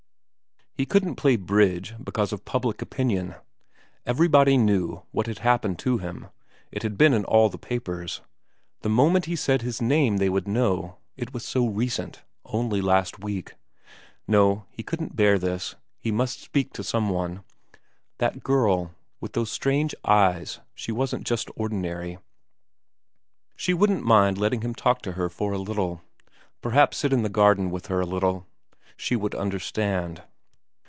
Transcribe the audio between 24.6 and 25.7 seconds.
him talk to her for a